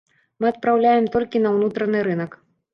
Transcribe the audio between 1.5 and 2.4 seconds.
ўнутраны рынак.